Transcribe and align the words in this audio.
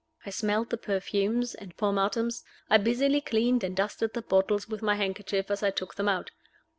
I 0.25 0.31
smelled 0.31 0.71
the 0.71 0.77
perfumes 0.79 1.53
and 1.53 1.77
pomatums; 1.77 2.43
I 2.71 2.79
busily 2.79 3.21
cleaned 3.21 3.63
and 3.63 3.75
dusted 3.75 4.15
the 4.15 4.23
bottles 4.23 4.67
with 4.67 4.81
my 4.81 4.95
handkerchief 4.95 5.51
as 5.51 5.61
I 5.61 5.69
took 5.69 5.93
them 5.93 6.09
out. 6.09 6.31